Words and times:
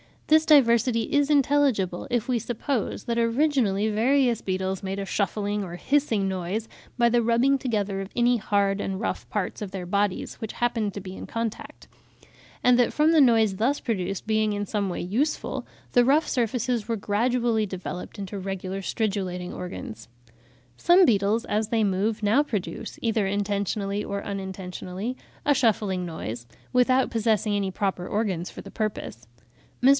This 0.25 0.45
diversity 0.47 1.03
is 1.13 1.29
intelligible, 1.29 2.07
if 2.09 2.29
we 2.29 2.39
suppose 2.39 3.03
that 3.03 3.19
originally 3.19 3.89
various 3.89 4.41
beetles 4.41 4.81
made 4.81 4.97
a 4.97 5.05
shuffling 5.05 5.61
or 5.61 5.75
hissing 5.75 6.27
noise 6.29 6.69
by 6.97 7.09
the 7.09 7.21
rubbing 7.21 7.57
together 7.57 7.99
of 8.01 8.09
any 8.15 8.37
hard 8.37 8.79
and 8.81 8.99
rough 8.99 9.29
parts 9.29 9.61
of 9.61 9.69
their 9.71 9.85
bodies, 9.85 10.35
which 10.35 10.53
happened 10.53 10.93
to 10.93 11.01
be 11.01 11.15
in 11.17 11.27
contact; 11.27 11.87
and 12.63 12.79
that 12.79 12.93
from 12.93 13.11
the 13.11 13.19
noise 13.21 13.57
thus 13.57 13.79
produced 13.81 14.25
being 14.25 14.53
in 14.53 14.65
some 14.65 14.89
way 14.89 15.01
useful, 15.01 15.67
the 15.91 16.05
rough 16.05 16.27
surfaces 16.27 16.87
were 16.87 16.95
gradually 16.95 17.65
developed 17.65 18.17
into 18.17 18.39
regular 18.39 18.79
stridulating 18.81 19.53
organs. 19.53 20.07
Some 20.77 21.03
beetles 21.05 21.43
as 21.45 21.67
they 21.69 21.83
move, 21.83 22.23
now 22.23 22.41
produce, 22.41 22.97
either 23.03 23.27
intentionally 23.27 24.01
or 24.03 24.23
unintentionally, 24.23 25.17
a 25.45 25.53
shuffling 25.53 26.05
noise, 26.05 26.47
without 26.73 27.11
possessing 27.11 27.53
any 27.53 27.69
proper 27.69 28.07
organs 28.07 28.49
for 28.49 28.61
the 28.61 28.71
purpose. 28.71 29.27
Mr. 29.83 29.89